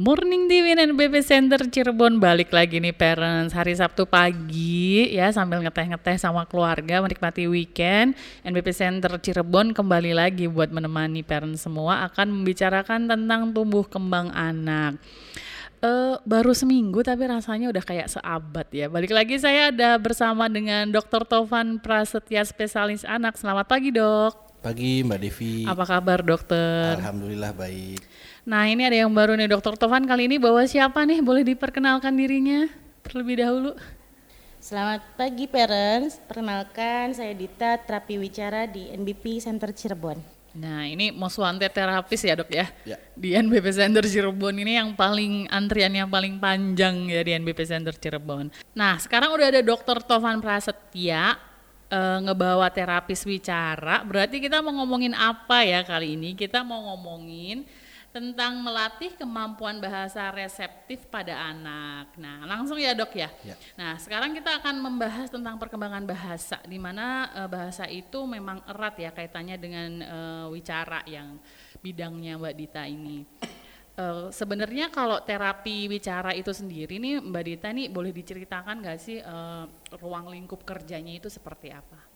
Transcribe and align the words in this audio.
Morning 0.00 0.48
di 0.48 0.64
BB 0.96 1.20
Center 1.20 1.60
Cirebon 1.60 2.16
balik 2.16 2.56
lagi 2.56 2.80
nih 2.80 2.96
parents 2.96 3.52
hari 3.52 3.76
Sabtu 3.76 4.08
pagi 4.08 5.12
ya 5.12 5.28
sambil 5.28 5.60
ngeteh-ngeteh 5.60 6.16
sama 6.16 6.48
keluarga 6.48 7.04
menikmati 7.04 7.44
weekend 7.44 8.16
NBP 8.40 8.72
Center 8.72 9.12
Cirebon 9.20 9.76
kembali 9.76 10.16
lagi 10.16 10.48
buat 10.48 10.72
menemani 10.72 11.20
parents 11.20 11.68
semua 11.68 12.08
akan 12.08 12.32
membicarakan 12.32 13.12
tentang 13.12 13.52
tumbuh 13.52 13.84
kembang 13.84 14.32
anak. 14.32 14.96
Uh, 15.84 16.16
baru 16.24 16.56
seminggu 16.56 17.04
tapi 17.04 17.28
rasanya 17.28 17.68
udah 17.68 17.84
kayak 17.84 18.08
seabad 18.08 18.72
ya. 18.72 18.88
Balik 18.88 19.12
lagi 19.12 19.36
saya 19.36 19.68
ada 19.68 20.00
bersama 20.00 20.48
dengan 20.48 20.88
Dr. 20.88 21.28
Tovan 21.28 21.76
Prasetya 21.76 22.40
spesialis 22.48 23.04
anak. 23.04 23.36
Selamat 23.36 23.68
pagi 23.68 23.92
dok. 23.92 24.64
Pagi 24.64 25.04
Mbak 25.04 25.20
Devi. 25.20 25.68
Apa 25.68 25.84
kabar 25.84 26.24
dokter? 26.24 26.96
Alhamdulillah 26.96 27.52
baik. 27.52 28.00
Nah 28.48 28.64
ini 28.64 28.88
ada 28.88 28.96
yang 28.96 29.12
baru 29.12 29.36
nih 29.36 29.52
Dokter 29.52 29.76
Tovan 29.76 30.08
kali 30.08 30.24
ini 30.24 30.40
bawa 30.40 30.64
siapa 30.64 31.04
nih? 31.04 31.20
Boleh 31.20 31.44
diperkenalkan 31.44 32.16
dirinya 32.16 32.72
terlebih 33.04 33.44
dahulu. 33.44 33.76
Selamat 34.60 35.04
pagi 35.16 35.44
parents, 35.48 36.20
perkenalkan 36.24 37.16
saya 37.16 37.32
Dita, 37.32 37.80
terapi 37.80 38.20
wicara 38.20 38.64
di 38.68 38.92
NBP 38.92 39.40
Center 39.44 39.72
Cirebon. 39.72 40.20
Nah 40.56 40.88
ini 40.88 41.12
most 41.12 41.38
wanted 41.38 41.70
terapis 41.70 42.20
ya 42.26 42.34
dok 42.34 42.48
ya? 42.48 42.66
ya. 42.88 42.96
Di 43.12 43.36
NBP 43.36 43.66
Center 43.76 44.04
Cirebon 44.08 44.56
ini 44.56 44.76
yang 44.80 44.96
paling 44.96 45.48
antrian 45.52 45.92
yang 45.92 46.08
paling 46.08 46.40
panjang 46.40 47.12
ya 47.12 47.20
di 47.20 47.36
NBP 47.36 47.60
Center 47.68 47.92
Cirebon. 47.92 48.48
Nah 48.72 48.96
sekarang 48.96 49.36
udah 49.36 49.52
ada 49.52 49.60
Dokter 49.60 50.00
Tovan 50.00 50.40
Prasetya 50.40 51.36
uh, 51.92 52.18
ngebawa 52.24 52.72
terapis 52.72 53.20
wicara. 53.28 54.00
Berarti 54.02 54.40
kita 54.40 54.64
mau 54.64 54.72
ngomongin 54.80 55.12
apa 55.12 55.60
ya 55.62 55.84
kali 55.84 56.16
ini? 56.16 56.32
Kita 56.32 56.64
mau 56.64 56.88
ngomongin 56.92 57.68
tentang 58.10 58.58
melatih 58.58 59.14
kemampuan 59.14 59.78
bahasa 59.78 60.34
reseptif 60.34 61.06
pada 61.06 61.30
anak. 61.54 62.10
Nah, 62.18 62.42
langsung 62.42 62.74
ya 62.74 62.90
dok 62.90 63.14
ya. 63.14 63.30
ya. 63.46 63.54
Nah, 63.78 63.94
sekarang 64.02 64.34
kita 64.34 64.58
akan 64.58 64.82
membahas 64.82 65.30
tentang 65.30 65.54
perkembangan 65.62 66.02
bahasa, 66.02 66.58
di 66.66 66.74
mana 66.74 67.30
e, 67.30 67.40
bahasa 67.46 67.86
itu 67.86 68.26
memang 68.26 68.66
erat 68.66 68.98
ya 68.98 69.10
kaitannya 69.14 69.56
dengan 69.62 69.90
e, 70.02 70.18
wicara 70.50 71.06
yang 71.06 71.38
bidangnya 71.78 72.34
Mbak 72.34 72.54
Dita 72.58 72.82
ini. 72.82 73.22
E, 73.94 74.04
Sebenarnya 74.34 74.90
kalau 74.90 75.22
terapi 75.22 75.86
wicara 75.86 76.34
itu 76.34 76.50
sendiri 76.50 76.98
nih 76.98 77.22
Mbak 77.22 77.44
Dita 77.46 77.70
nih 77.70 77.94
boleh 77.94 78.10
diceritakan 78.10 78.82
nggak 78.82 78.98
sih 78.98 79.22
e, 79.22 79.36
ruang 80.02 80.34
lingkup 80.34 80.66
kerjanya 80.66 81.14
itu 81.14 81.30
seperti 81.30 81.70
apa? 81.70 82.10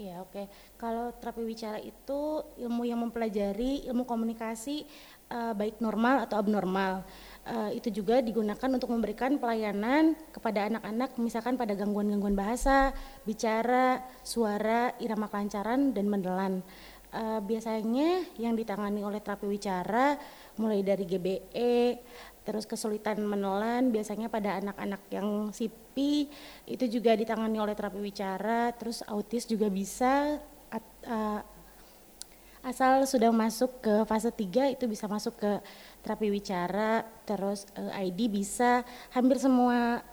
Iya 0.00 0.24
oke. 0.24 0.32
Okay. 0.32 0.46
Kalau 0.80 1.12
terapi 1.14 1.42
wicara 1.44 1.76
itu 1.76 2.20
ilmu 2.56 2.82
yang 2.88 3.04
mempelajari 3.04 3.84
ilmu 3.92 4.08
komunikasi 4.08 4.88
uh, 5.32 5.52
baik 5.56 5.80
normal 5.80 6.28
atau 6.28 6.36
abnormal. 6.36 7.00
Uh, 7.42 7.74
itu 7.74 7.90
juga 7.90 8.22
digunakan 8.22 8.70
untuk 8.70 8.86
memberikan 8.94 9.34
pelayanan 9.40 10.14
kepada 10.30 10.70
anak-anak 10.70 11.18
misalkan 11.18 11.58
pada 11.58 11.74
gangguan-gangguan 11.74 12.38
bahasa, 12.38 12.94
bicara, 13.26 14.04
suara, 14.22 14.94
irama 15.02 15.26
kelancaran 15.26 15.90
dan 15.90 16.06
menelan. 16.06 16.54
Uh, 17.12 17.44
biasanya 17.44 18.24
yang 18.40 18.56
ditangani 18.56 19.04
oleh 19.04 19.20
terapi 19.20 19.44
wicara 19.44 20.16
mulai 20.56 20.80
dari 20.80 21.04
GBE, 21.04 22.00
terus 22.40 22.64
kesulitan 22.64 23.20
menelan 23.20 23.92
biasanya 23.92 24.32
pada 24.32 24.56
anak-anak 24.62 25.02
yang 25.12 25.52
sipi 25.52 26.32
itu 26.64 26.84
juga 26.88 27.12
ditangani 27.12 27.60
oleh 27.60 27.76
terapi 27.76 28.00
wicara, 28.00 28.72
terus 28.72 29.04
autis 29.04 29.44
juga 29.44 29.68
bisa 29.68 30.40
uh, 31.04 31.40
asal 32.62 33.02
sudah 33.10 33.34
masuk 33.34 33.82
ke 33.82 33.94
fase 34.06 34.30
3 34.30 34.78
itu 34.78 34.86
bisa 34.86 35.10
masuk 35.10 35.34
ke 35.34 35.52
terapi 36.06 36.30
wicara 36.30 37.02
terus 37.26 37.66
uh, 37.74 37.90
eh, 37.98 38.06
ID 38.06 38.30
bisa 38.30 38.86
hampir 39.10 39.42
semua 39.42 40.06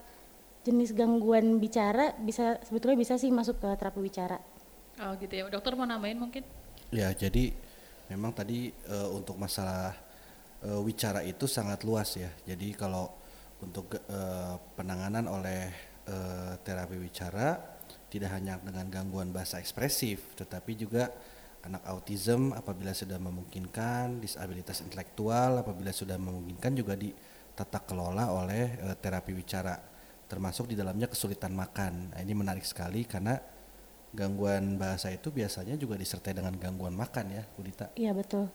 jenis 0.65 0.92
gangguan 0.92 1.61
bicara 1.61 2.17
bisa 2.17 2.58
sebetulnya 2.65 2.98
bisa 2.98 3.15
sih 3.21 3.30
masuk 3.30 3.61
ke 3.61 3.70
terapi 3.77 4.02
wicara. 4.02 4.42
Oh 4.99 5.15
gitu 5.15 5.32
ya. 5.32 5.48
Dokter 5.48 5.77
mau 5.80 5.88
nambahin 5.88 6.20
mungkin? 6.20 6.43
Ya, 6.92 7.14
jadi 7.15 7.55
memang 8.11 8.36
tadi 8.36 8.73
uh, 8.89 9.14
untuk 9.15 9.39
masalah 9.39 9.95
uh, 10.65 10.82
wicara 10.83 11.23
itu 11.23 11.48
sangat 11.48 11.86
luas 11.88 12.17
ya. 12.17 12.33
Jadi 12.43 12.76
kalau 12.76 13.08
untuk 13.64 13.93
uh, 14.09 14.59
penanganan 14.76 15.30
oleh 15.30 15.71
uh, 16.09 16.54
terapi 16.65 16.98
wicara 16.99 17.55
tidak 18.09 18.33
hanya 18.33 18.58
dengan 18.59 18.89
gangguan 18.89 19.30
bahasa 19.30 19.61
ekspresif 19.61 20.33
tetapi 20.33 20.73
juga 20.73 21.14
anak 21.64 21.83
autism 21.92 22.55
apabila 22.55 22.95
sudah 22.95 23.20
memungkinkan, 23.20 24.23
disabilitas 24.23 24.80
intelektual 24.80 25.59
apabila 25.59 25.92
sudah 25.92 26.15
memungkinkan 26.15 26.71
juga 26.71 26.95
ditata 26.95 27.83
kelola 27.83 28.31
oleh 28.31 28.80
e, 28.80 28.87
terapi 28.95 29.36
wicara, 29.36 29.75
termasuk 30.31 30.71
di 30.71 30.75
dalamnya 30.80 31.11
kesulitan 31.11 31.52
makan. 31.52 32.15
Nah, 32.15 32.20
ini 32.23 32.31
menarik 32.31 32.64
sekali 32.64 33.03
karena 33.03 33.36
gangguan 34.15 34.80
bahasa 34.80 35.11
itu 35.11 35.30
biasanya 35.30 35.75
juga 35.75 35.99
disertai 35.99 36.31
dengan 36.31 36.55
gangguan 36.55 36.95
makan 36.95 37.25
ya, 37.36 37.43
Budita. 37.59 37.91
Iya 37.99 38.15
betul. 38.15 38.47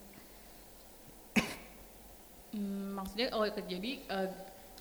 hmm, 2.57 2.97
maksudnya 2.97 3.29
oh 3.37 3.45
jadi 3.45 3.93
uh, 4.09 4.29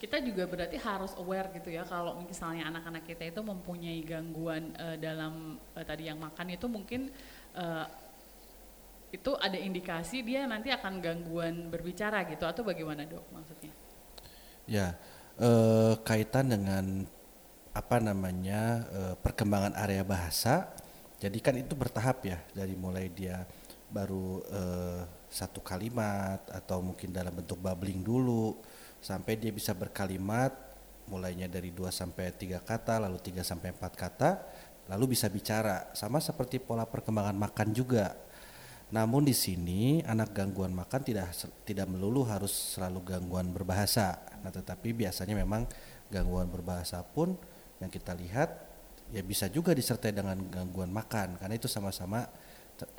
kita 0.03 0.19
juga 0.19 0.43
berarti 0.43 0.75
harus 0.75 1.15
aware 1.15 1.47
gitu 1.55 1.71
ya 1.71 1.87
kalau 1.87 2.19
misalnya 2.19 2.67
anak-anak 2.67 3.07
kita 3.07 3.23
itu 3.23 3.39
mempunyai 3.39 4.03
gangguan 4.03 4.75
uh, 4.75 4.99
dalam 4.99 5.55
uh, 5.75 5.83
tadi 5.87 6.11
yang 6.11 6.19
makan 6.19 6.51
itu 6.51 6.67
mungkin 6.67 7.07
uh, 7.55 7.87
itu 9.13 9.31
ada 9.37 9.53
indikasi 9.53 10.25
dia 10.25 10.49
nanti 10.49 10.73
akan 10.73 10.97
gangguan 10.97 11.69
berbicara 11.69 12.25
gitu 12.25 12.49
atau 12.49 12.65
bagaimana 12.65 13.05
dok 13.05 13.21
maksudnya? 13.29 13.69
Ya 14.65 14.97
eh, 15.37 15.93
kaitan 16.01 16.49
dengan 16.49 17.05
apa 17.77 18.01
namanya 18.01 18.89
eh, 18.89 19.15
perkembangan 19.21 19.77
area 19.77 20.01
bahasa. 20.01 20.73
Jadi 21.21 21.39
kan 21.39 21.55
itu 21.55 21.77
bertahap 21.77 22.25
ya 22.25 22.41
dari 22.57 22.73
mulai 22.73 23.07
dia 23.13 23.45
baru 23.93 24.41
eh, 24.49 25.01
satu 25.29 25.61
kalimat 25.61 26.41
atau 26.49 26.81
mungkin 26.81 27.13
dalam 27.13 27.37
bentuk 27.37 27.61
bubbling 27.61 28.01
dulu 28.01 28.57
sampai 28.97 29.37
dia 29.37 29.53
bisa 29.53 29.77
berkalimat 29.77 30.53
mulainya 31.05 31.51
dari 31.51 31.69
2 31.69 31.91
sampai 31.91 32.31
3 32.31 32.63
kata 32.63 33.03
lalu 33.03 33.19
3 33.19 33.43
sampai 33.43 33.75
4 33.75 33.91
kata 33.93 34.29
lalu 34.87 35.17
bisa 35.17 35.27
bicara 35.27 35.91
sama 35.91 36.23
seperti 36.23 36.63
pola 36.63 36.87
perkembangan 36.87 37.35
makan 37.35 37.69
juga 37.75 38.15
namun 38.93 39.25
di 39.25 39.33
sini 39.33 40.05
anak 40.05 40.37
gangguan 40.37 40.69
makan 40.69 41.01
tidak 41.01 41.33
tidak 41.65 41.89
melulu 41.89 42.29
harus 42.29 42.77
selalu 42.77 43.01
gangguan 43.01 43.49
berbahasa. 43.49 44.21
Nah, 44.45 44.53
tetapi 44.53 44.93
biasanya 44.93 45.33
memang 45.33 45.65
gangguan 46.13 46.45
berbahasa 46.45 47.01
pun 47.01 47.33
yang 47.81 47.89
kita 47.89 48.13
lihat 48.13 48.53
ya 49.09 49.25
bisa 49.25 49.49
juga 49.49 49.73
disertai 49.73 50.13
dengan 50.13 50.37
gangguan 50.45 50.93
makan 50.93 51.41
karena 51.41 51.57
itu 51.57 51.65
sama-sama 51.65 52.29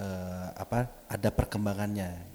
uh, 0.03 0.49
apa 0.59 1.07
ada 1.07 1.31
perkembangannya 1.31 2.34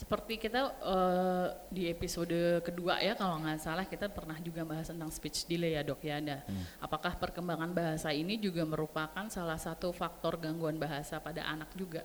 seperti 0.00 0.40
kita 0.40 0.80
uh, 0.80 1.52
di 1.68 1.84
episode 1.92 2.64
kedua 2.64 3.04
ya 3.04 3.12
kalau 3.12 3.36
nggak 3.36 3.60
salah 3.60 3.84
kita 3.84 4.08
pernah 4.08 4.40
juga 4.40 4.64
bahas 4.64 4.88
tentang 4.88 5.12
speech 5.12 5.44
delay 5.44 5.76
ya 5.76 5.84
dok 5.84 6.00
ya 6.00 6.16
ada. 6.16 6.40
Hmm. 6.48 6.64
Apakah 6.80 7.20
perkembangan 7.20 7.68
bahasa 7.76 8.08
ini 8.08 8.40
juga 8.40 8.64
merupakan 8.64 9.28
salah 9.28 9.60
satu 9.60 9.92
faktor 9.92 10.40
gangguan 10.40 10.80
bahasa 10.80 11.20
pada 11.20 11.44
anak 11.44 11.68
juga? 11.76 12.00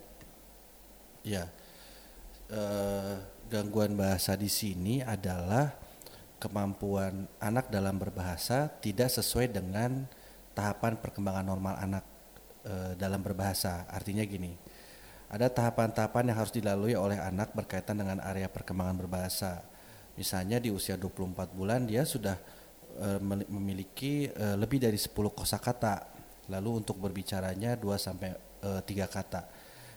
Ya, 1.23 1.47
uh, 2.51 3.16
gangguan 3.47 3.95
bahasa 3.95 4.35
di 4.35 4.51
sini 4.51 5.00
adalah 5.00 5.72
kemampuan 6.35 7.31
anak 7.39 7.72
dalam 7.72 7.95
berbahasa 7.95 8.67
tidak 8.83 9.07
sesuai 9.07 9.56
dengan 9.56 10.03
tahapan 10.51 11.00
perkembangan 11.00 11.47
normal 11.47 11.79
anak 11.79 12.03
uh, 12.67 12.91
dalam 13.00 13.23
berbahasa. 13.23 13.88
Artinya 13.88 14.27
gini 14.27 14.64
ada 15.30 15.50
tahapan-tahapan 15.50 16.31
yang 16.31 16.38
harus 16.38 16.54
dilalui 16.54 16.94
oleh 16.94 17.18
anak 17.18 17.51
berkaitan 17.57 17.98
dengan 17.98 18.22
area 18.22 18.45
perkembangan 18.45 18.95
berbahasa. 19.01 19.66
Misalnya 20.16 20.62
di 20.62 20.69
usia 20.72 20.95
24 20.95 21.51
bulan 21.51 21.83
dia 21.83 22.06
sudah 22.06 22.38
e, 22.95 23.19
memiliki 23.50 24.30
e, 24.30 24.45
lebih 24.56 24.80
dari 24.80 24.95
10 24.95 25.12
kosakata. 25.33 26.13
Lalu 26.45 26.86
untuk 26.86 27.01
berbicaranya 27.01 27.74
2 27.74 27.98
sampai 27.98 28.38
e, 28.62 28.69
3 28.86 28.86
kata. 29.10 29.42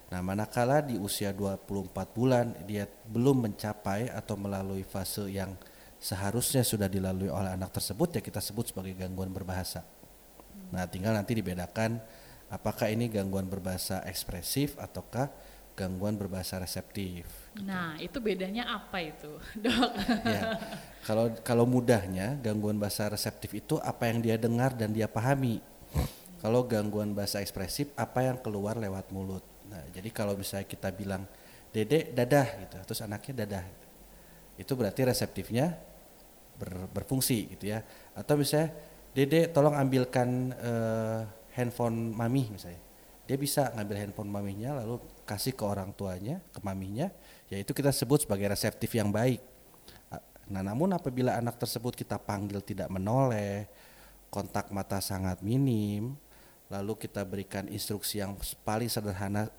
Nah, 0.08 0.24
manakala 0.24 0.80
di 0.80 0.96
usia 0.96 1.36
24 1.36 2.16
bulan 2.16 2.56
dia 2.64 2.88
belum 2.88 3.44
mencapai 3.44 4.08
atau 4.08 4.40
melalui 4.40 4.80
fase 4.80 5.28
yang 5.28 5.52
seharusnya 6.00 6.64
sudah 6.64 6.88
dilalui 6.88 7.28
oleh 7.28 7.52
anak 7.52 7.76
tersebut 7.76 8.16
ya 8.16 8.22
kita 8.24 8.40
sebut 8.40 8.72
sebagai 8.72 8.96
gangguan 8.96 9.28
berbahasa. 9.28 9.84
Nah, 10.72 10.88
tinggal 10.88 11.12
nanti 11.12 11.36
dibedakan 11.36 12.00
apakah 12.48 12.88
ini 12.88 13.12
gangguan 13.12 13.48
berbahasa 13.48 14.00
ekspresif 14.08 14.76
ataukah 14.80 15.28
gangguan 15.78 16.18
berbahasa 16.18 16.58
reseptif. 16.58 17.22
Gitu. 17.54 17.62
Nah, 17.62 17.94
itu 18.02 18.18
bedanya 18.18 18.66
apa 18.66 18.98
itu, 18.98 19.30
dok? 19.64 19.90
ya, 20.26 20.58
kalau 21.06 21.30
kalau 21.46 21.64
mudahnya 21.70 22.34
gangguan 22.42 22.82
bahasa 22.82 23.06
reseptif 23.06 23.54
itu 23.54 23.78
apa 23.78 24.10
yang 24.10 24.18
dia 24.18 24.34
dengar 24.34 24.74
dan 24.74 24.90
dia 24.90 25.06
pahami. 25.06 25.62
Kalau 26.38 26.66
gangguan 26.66 27.14
bahasa 27.14 27.42
ekspresif 27.42 27.90
apa 27.98 28.26
yang 28.26 28.38
keluar 28.38 28.78
lewat 28.78 29.10
mulut. 29.10 29.42
Nah, 29.70 29.82
jadi 29.90 30.10
kalau 30.10 30.38
misalnya 30.38 30.66
kita 30.66 30.90
bilang 30.94 31.26
dedek 31.74 32.14
dadah 32.14 32.48
gitu, 32.62 32.76
terus 32.90 33.00
anaknya 33.02 33.46
dadah. 33.46 33.66
itu 34.58 34.74
berarti 34.74 35.06
reseptifnya 35.06 35.78
ber- 36.58 36.90
berfungsi 36.90 37.54
gitu 37.54 37.70
ya. 37.70 37.78
Atau 38.18 38.34
misalnya, 38.34 38.74
Dede 39.14 39.50
tolong 39.50 39.74
ambilkan 39.74 40.52
eh, 40.54 41.22
handphone 41.58 42.14
mami 42.14 42.46
misalnya. 42.54 42.78
Dia 43.26 43.36
bisa 43.36 43.74
ngambil 43.74 43.96
handphone 44.08 44.30
maminya 44.30 44.78
lalu 44.80 45.02
kasih 45.26 45.52
ke 45.52 45.60
orang 45.66 45.92
tuanya, 45.92 46.40
ke 46.48 46.62
maminya, 46.64 47.12
yaitu 47.52 47.76
kita 47.76 47.92
sebut 47.92 48.24
sebagai 48.24 48.48
reseptif 48.48 48.94
yang 48.96 49.12
baik. 49.12 49.42
Nah, 50.48 50.64
namun 50.64 50.96
apabila 50.96 51.36
anak 51.36 51.60
tersebut 51.60 51.92
kita 51.92 52.16
panggil 52.16 52.64
tidak 52.64 52.88
menoleh, 52.88 53.68
kontak 54.32 54.72
mata 54.72 54.96
sangat 55.04 55.44
minim, 55.44 56.16
lalu 56.72 56.96
kita 56.96 57.20
berikan 57.28 57.68
instruksi 57.68 58.24
yang 58.24 58.32
paling 58.64 58.88
sederhana, 58.88 59.52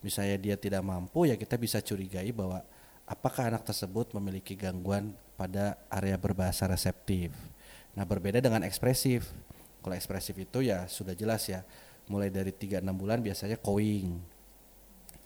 misalnya 0.00 0.40
dia 0.40 0.56
tidak 0.56 0.80
mampu, 0.80 1.28
ya 1.28 1.36
kita 1.36 1.60
bisa 1.60 1.84
curigai 1.84 2.32
bahwa 2.32 2.64
apakah 3.04 3.52
anak 3.52 3.68
tersebut 3.68 4.16
memiliki 4.16 4.56
gangguan 4.56 5.12
pada 5.36 5.76
area 5.92 6.16
berbahasa 6.16 6.64
reseptif. 6.64 7.36
Nah, 7.92 8.08
berbeda 8.08 8.40
dengan 8.40 8.64
ekspresif. 8.64 9.28
Kalau 9.80 9.96
ekspresif 9.96 10.36
itu 10.36 10.60
ya 10.60 10.84
sudah 10.86 11.16
jelas 11.16 11.48
ya, 11.48 11.64
mulai 12.12 12.28
dari 12.28 12.52
3-6 12.52 12.84
bulan 12.94 13.18
biasanya 13.24 13.56
cowing, 13.58 14.20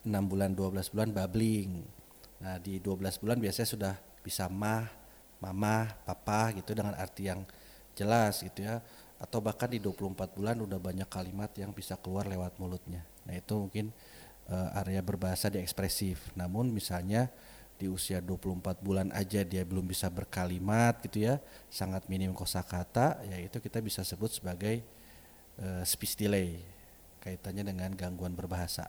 6 0.04 0.30
bulan 0.30 0.52
12 0.52 0.92
bulan 0.92 1.08
babbling. 1.10 1.70
Nah, 2.44 2.60
di 2.60 2.78
12 2.78 3.16
bulan 3.18 3.40
biasanya 3.40 3.68
sudah 3.68 3.94
bisa 4.20 4.46
mah, 4.52 4.84
mama, 5.40 5.88
papa 6.04 6.52
gitu 6.52 6.76
dengan 6.76 6.92
arti 6.94 7.32
yang 7.32 7.42
jelas 7.96 8.44
gitu 8.44 8.62
ya. 8.68 8.84
Atau 9.16 9.40
bahkan 9.40 9.72
di 9.72 9.80
24 9.80 10.36
bulan 10.36 10.60
udah 10.60 10.76
banyak 10.76 11.08
kalimat 11.08 11.48
yang 11.56 11.72
bisa 11.72 11.96
keluar 11.96 12.28
lewat 12.28 12.60
mulutnya. 12.60 13.00
Nah, 13.24 13.32
itu 13.32 13.56
mungkin 13.56 13.88
eh, 14.52 14.78
area 14.80 15.00
berbahasa 15.00 15.48
di 15.48 15.58
ekspresif. 15.58 16.36
Namun 16.36 16.68
misalnya 16.68 17.32
di 17.75 17.91
usia 17.91 18.23
24 18.23 18.79
bulan 18.81 19.09
aja 19.11 19.43
dia 19.43 19.67
belum 19.67 19.85
bisa 19.85 20.06
berkalimat 20.09 21.03
gitu 21.03 21.26
ya, 21.26 21.43
sangat 21.69 22.06
minim 22.06 22.31
kosakata, 22.31 23.19
ya 23.26 23.37
itu 23.43 23.59
kita 23.59 23.82
bisa 23.82 24.06
sebut 24.06 24.31
sebagai 24.31 24.82
eh, 25.59 25.82
speech 25.82 26.15
delay 26.15 26.62
kaitannya 27.19 27.65
dengan 27.67 27.91
gangguan 27.97 28.37
berbahasa. 28.37 28.87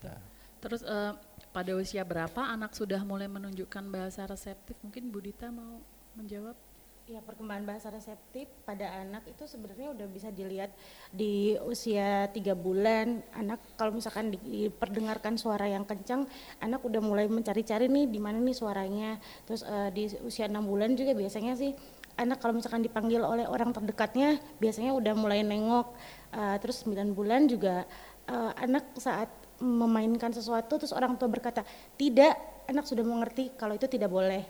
Nah, 0.00 0.20
Terus 0.60 0.84
eh, 0.84 1.12
pada 1.50 1.72
usia 1.74 2.04
berapa 2.04 2.40
anak 2.44 2.76
sudah 2.76 3.00
mulai 3.02 3.26
menunjukkan 3.26 3.84
bahasa 3.88 4.28
reseptif? 4.28 4.76
Mungkin 4.84 5.08
Bu 5.08 5.24
Dita 5.24 5.48
mau 5.48 5.80
menjawab? 6.14 6.69
Ya 7.10 7.18
perkembangan 7.26 7.66
bahasa 7.66 7.90
reseptif 7.90 8.46
pada 8.62 8.86
anak 9.02 9.26
itu 9.26 9.42
sebenarnya 9.42 9.90
udah 9.90 10.06
bisa 10.06 10.30
dilihat 10.30 10.70
di 11.10 11.58
usia 11.66 12.30
tiga 12.30 12.54
bulan. 12.54 13.26
Anak 13.34 13.58
kalau 13.74 13.90
misalkan 13.90 14.30
diperdengarkan 14.30 15.34
suara 15.34 15.66
yang 15.66 15.82
kencang 15.82 16.30
anak 16.62 16.78
udah 16.86 17.02
mulai 17.02 17.26
mencari-cari 17.26 17.90
nih 17.90 18.06
di 18.06 18.22
mana 18.22 18.38
nih 18.38 18.54
suaranya. 18.54 19.18
Terus 19.42 19.66
eh, 19.66 19.90
di 19.90 20.06
usia 20.22 20.46
enam 20.46 20.62
bulan 20.62 20.94
juga 20.94 21.10
biasanya 21.18 21.58
sih 21.58 21.74
anak 22.14 22.38
kalau 22.38 22.54
misalkan 22.54 22.86
dipanggil 22.86 23.26
oleh 23.26 23.42
orang 23.50 23.74
terdekatnya 23.74 24.38
biasanya 24.62 24.94
udah 24.94 25.14
mulai 25.18 25.42
nengok. 25.42 25.90
Eh, 26.30 26.56
terus 26.62 26.86
9 26.86 27.10
bulan 27.10 27.50
juga 27.50 27.90
eh, 28.30 28.52
anak 28.54 28.86
saat 28.94 29.26
memainkan 29.58 30.30
sesuatu 30.30 30.78
terus 30.78 30.94
orang 30.94 31.18
tua 31.18 31.26
berkata 31.26 31.66
tidak 31.98 32.38
anak 32.70 32.86
sudah 32.86 33.02
mengerti 33.02 33.50
kalau 33.58 33.74
itu 33.74 33.90
tidak 33.90 34.08
boleh 34.14 34.46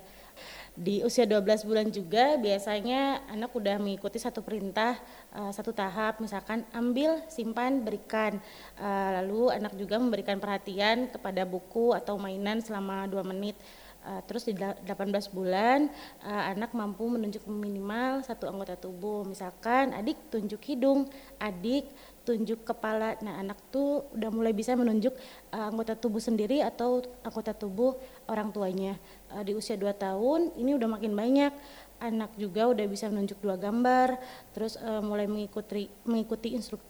di 0.71 1.03
usia 1.03 1.27
12 1.27 1.67
bulan 1.67 1.87
juga 1.91 2.39
biasanya 2.39 3.27
anak 3.27 3.51
udah 3.51 3.75
mengikuti 3.75 4.15
satu 4.15 4.39
perintah 4.39 4.95
eh, 5.35 5.51
satu 5.51 5.75
tahap. 5.75 6.23
Misalkan 6.23 6.63
ambil 6.71 7.19
simpan 7.27 7.83
berikan. 7.83 8.39
Eh, 8.79 9.09
lalu 9.19 9.51
anak 9.51 9.75
juga 9.75 9.99
memberikan 9.99 10.39
perhatian 10.39 11.11
kepada 11.11 11.43
buku 11.43 11.91
atau 11.91 12.15
mainan 12.15 12.63
selama 12.63 13.07
dua 13.07 13.23
menit. 13.27 13.59
Uh, 14.01 14.17
terus 14.25 14.49
di 14.49 14.57
dela- 14.57 14.73
18 14.81 15.29
bulan 15.29 15.85
anak 16.25 16.73
mampu 16.73 17.05
menunjuk 17.05 17.45
minimal 17.45 18.25
satu 18.25 18.49
anggota 18.49 18.73
tubuh. 18.73 19.21
Misalkan 19.29 19.93
adik 19.93 20.17
tunjuk 20.33 20.57
hidung 20.65 21.05
adik 21.37 21.85
tunjuk 22.23 22.61
kepala. 22.65 23.17
Nah 23.25 23.41
anak 23.41 23.57
tuh 23.73 24.05
udah 24.13 24.29
mulai 24.29 24.53
bisa 24.53 24.77
menunjuk 24.77 25.13
uh, 25.53 25.69
anggota 25.69 25.97
tubuh 25.97 26.21
sendiri 26.21 26.61
atau 26.61 27.01
anggota 27.25 27.53
tubuh 27.53 27.97
orang 28.29 28.53
tuanya. 28.53 28.97
Uh, 29.33 29.41
di 29.41 29.57
usia 29.57 29.77
2 29.77 29.89
tahun 29.97 30.53
ini 30.57 30.77
udah 30.77 30.89
makin 30.89 31.13
banyak. 31.13 31.53
Anak 32.01 32.33
juga 32.33 32.65
udah 32.65 32.85
bisa 32.89 33.05
menunjuk 33.13 33.37
dua 33.45 33.61
gambar 33.61 34.17
terus 34.57 34.73
uh, 34.81 35.05
mulai 35.05 35.29
mengikuti 35.29 35.85
mengikuti 36.01 36.49
instruk 36.57 36.81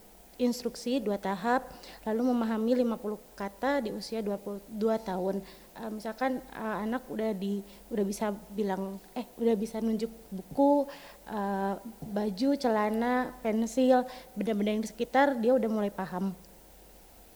instruksi 0.41 0.97
dua 0.97 1.21
tahap 1.21 1.69
lalu 2.01 2.33
memahami 2.33 2.81
50 2.81 3.37
kata 3.37 3.85
di 3.85 3.93
usia 3.93 4.25
22 4.25 4.73
tahun. 5.05 5.45
Eh, 5.77 5.91
misalkan 5.93 6.41
eh, 6.41 6.75
anak 6.83 7.05
udah 7.07 7.31
di 7.37 7.61
udah 7.93 8.05
bisa 8.05 8.33
bilang 8.51 8.97
eh 9.13 9.29
udah 9.37 9.55
bisa 9.55 9.77
nunjuk 9.79 10.09
buku 10.33 10.89
eh, 11.29 11.75
baju 12.01 12.49
celana 12.57 13.37
pensil 13.45 14.03
benda-benda 14.33 14.71
yang 14.75 14.83
di 14.83 14.89
sekitar 14.89 15.37
dia 15.37 15.53
udah 15.53 15.69
mulai 15.69 15.93
paham 15.93 16.33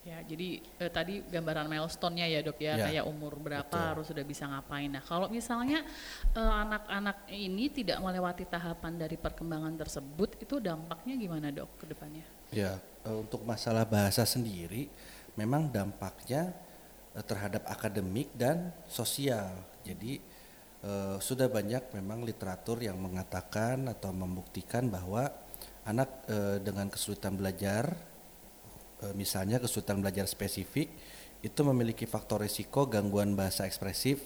Ya, 0.06 0.22
jadi 0.22 0.62
eh, 0.62 0.92
tadi 0.94 1.25
gambaran 1.25 1.66
milestone-nya 1.66 2.30
ya 2.30 2.46
dok 2.46 2.62
ya, 2.62 2.78
Ya, 2.78 2.86
kayak 2.94 3.06
umur 3.10 3.42
berapa 3.42 3.66
betul. 3.66 3.90
harus 3.90 4.06
sudah 4.06 4.22
bisa 4.22 4.46
ngapain. 4.46 4.86
Nah 4.86 5.02
kalau 5.02 5.25
misalnya 5.34 5.81
eh, 6.38 6.54
anak-anak 6.62 7.25
ini 7.34 7.74
tidak 7.74 7.98
melewati 8.06 8.46
tahapan 8.46 9.02
dari 9.02 9.18
perkembangan 9.18 9.74
tersebut, 9.81 10.38
itu 10.38 10.62
dampaknya 10.62 11.18
gimana 11.18 11.50
dok 11.50 11.81
ke 11.81 11.90
depannya? 11.90 12.22
Ya, 12.54 12.78
eh, 13.02 13.18
untuk 13.18 13.42
masalah 13.50 13.81
bahasa 13.90 14.30
sendiri, 14.30 14.94
memang 15.34 15.74
dampaknya 15.74 16.54
eh, 17.18 17.25
terhadap 17.25 17.66
akademik 17.66 18.30
dan 18.38 18.78
sosial. 18.86 19.57
Jadi 19.81 20.22
eh, 20.86 21.18
sudah 21.18 21.50
banyak 21.50 21.81
memang 21.98 22.22
literatur 22.22 22.78
yang 22.78 23.02
mengatakan 23.02 23.90
atau 23.90 24.13
membuktikan 24.13 24.86
bahwa 24.86 25.34
anak 25.90 26.30
eh, 26.30 26.57
dengan 26.62 26.94
kesulitan 26.94 27.34
belajar, 27.34 27.90
eh, 27.90 28.14
misalnya 29.13 29.59
kesulitan 29.59 30.00
belajar 30.00 30.25
spesifik, 30.25 30.88
itu 31.45 31.62
memiliki 31.62 32.09
faktor 32.09 32.42
risiko 32.42 32.89
gangguan 32.89 33.38
bahasa 33.38 33.69
ekspresif 33.69 34.24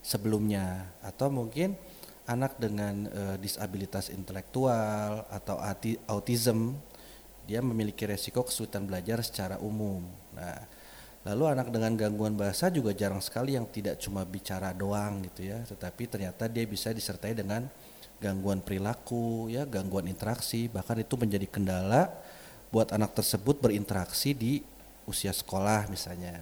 sebelumnya, 0.00 0.92
atau 1.04 1.28
mungkin 1.28 1.76
anak 2.24 2.56
dengan 2.56 3.04
eh, 3.08 3.36
disabilitas 3.36 4.08
intelektual 4.08 5.28
atau 5.28 5.60
autism 6.08 6.72
dia 7.44 7.60
memiliki 7.60 8.08
resiko 8.08 8.40
kesulitan 8.48 8.88
belajar 8.88 9.20
secara 9.20 9.60
umum. 9.60 10.00
Nah, 10.32 10.64
lalu 11.28 11.52
anak 11.52 11.68
dengan 11.68 11.92
gangguan 11.92 12.32
bahasa 12.32 12.72
juga 12.72 12.96
jarang 12.96 13.20
sekali 13.20 13.52
yang 13.56 13.68
tidak 13.68 14.00
cuma 14.00 14.24
bicara 14.24 14.72
doang 14.72 15.20
gitu 15.28 15.52
ya, 15.52 15.60
tetapi 15.68 16.08
ternyata 16.08 16.48
dia 16.48 16.64
bisa 16.64 16.96
disertai 16.96 17.36
dengan 17.36 17.68
gangguan 18.16 18.64
perilaku, 18.64 19.52
ya, 19.52 19.68
gangguan 19.68 20.08
interaksi, 20.08 20.72
bahkan 20.72 20.96
itu 20.96 21.12
menjadi 21.20 21.44
kendala 21.44 22.08
buat 22.68 22.92
anak 22.92 23.16
tersebut 23.16 23.60
berinteraksi 23.60 24.32
di 24.32 24.62
usia 25.04 25.32
sekolah 25.32 25.88
misalnya, 25.88 26.40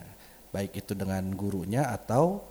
baik 0.54 0.82
itu 0.84 0.92
dengan 0.94 1.22
gurunya 1.34 1.88
atau 1.90 2.44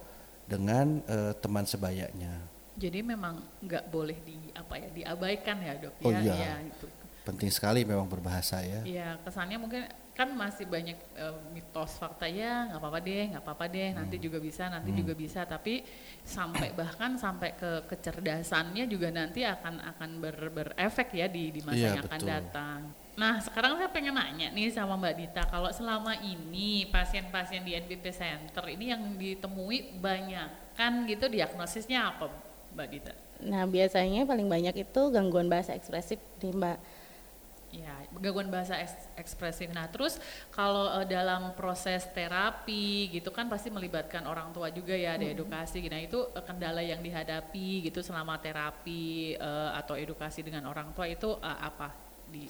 dengan 0.47 0.99
eh, 1.07 1.33
teman 1.39 1.63
sebayanya. 1.63 2.41
Jadi 2.75 2.99
memang 3.03 3.39
nggak 3.61 3.91
boleh 3.91 4.17
di 4.23 4.37
apa 4.55 4.79
ya 4.79 4.89
diabaikan 4.89 5.57
ya 5.59 5.73
dok 5.77 5.93
Oh 6.01 6.11
ya, 6.11 6.19
iya. 6.23 6.35
ya 6.35 6.53
itu. 6.65 6.87
Penting 7.21 7.53
sekali 7.53 7.85
memang 7.85 8.09
berbahasa 8.09 8.65
ya. 8.65 8.81
Iya 8.81 9.09
kesannya 9.21 9.61
mungkin 9.61 9.85
kan 10.11 10.27
masih 10.33 10.67
banyak 10.67 10.97
eh, 11.15 11.35
mitos 11.53 11.95
fakta 11.95 12.27
ya 12.27 12.67
nggak 12.67 12.79
apa-apa 12.81 12.99
deh 12.99 13.23
nggak 13.31 13.43
apa-apa 13.45 13.65
deh 13.69 13.89
nanti 13.95 14.15
Hmm. 14.19 14.25
juga 14.27 14.37
bisa 14.37 14.67
nanti 14.67 14.91
juga 14.91 15.13
bisa 15.15 15.45
tapi 15.45 15.81
sampai 16.21 16.73
bahkan 16.79 17.15
sampai 17.15 17.55
ke 17.55 17.87
kecerdasannya 17.87 18.85
juga 18.85 19.07
nanti 19.09 19.45
akan 19.45 19.79
akan 19.95 20.09
ber, 20.19 20.35
berefek 20.51 21.15
ya 21.15 21.29
di 21.29 21.49
di 21.49 21.61
masa 21.63 21.77
Iya, 21.77 21.89
yang 21.95 22.05
akan 22.05 22.19
betul. 22.19 22.29
datang. 22.29 22.79
Nah 23.11 23.33
sekarang 23.39 23.77
saya 23.77 23.89
pengen 23.89 24.15
nanya 24.15 24.49
nih 24.49 24.67
sama 24.69 24.97
Mbak 24.97 25.15
Dita 25.15 25.43
kalau 25.45 25.69
selama 25.71 26.17
ini 26.17 26.89
pasien-pasien 26.89 27.61
di 27.61 27.77
NBP 27.77 28.05
Center 28.09 28.65
ini 28.67 28.89
yang 28.89 29.01
ditemui 29.15 29.95
banyak 29.97 30.75
kan 30.75 31.05
gitu 31.05 31.29
diagnosisnya 31.29 31.99
apa 32.09 32.27
Mbak 32.73 32.89
Dita? 32.89 33.13
nah 33.41 33.65
biasanya 33.65 34.21
paling 34.21 34.45
banyak 34.45 34.85
itu 34.85 35.01
gangguan 35.09 35.49
bahasa 35.49 35.73
ekspresif 35.73 36.21
nih 36.45 36.53
mbak 36.53 36.77
Ya, 37.71 37.95
gangguan 38.19 38.51
bahasa 38.51 38.75
eks- 38.83 39.07
ekspresif. 39.15 39.71
Nah, 39.71 39.87
terus 39.87 40.19
kalau 40.51 40.91
eh, 40.99 41.07
dalam 41.07 41.55
proses 41.55 42.03
terapi 42.11 43.07
gitu 43.15 43.31
kan 43.31 43.47
pasti 43.47 43.71
melibatkan 43.71 44.27
orang 44.27 44.51
tua 44.51 44.67
juga 44.75 44.91
ya, 44.91 45.15
ada 45.15 45.23
edukasi. 45.23 45.79
Nah, 45.87 46.03
itu 46.03 46.19
eh, 46.35 46.43
kendala 46.43 46.83
yang 46.83 46.99
dihadapi 46.99 47.87
gitu 47.87 48.03
selama 48.03 48.35
terapi 48.43 49.39
eh, 49.39 49.69
atau 49.79 49.95
edukasi 49.95 50.43
dengan 50.43 50.67
orang 50.67 50.91
tua 50.91 51.07
itu 51.07 51.29
eh, 51.39 51.59
apa? 51.63 51.95
Di 52.27 52.43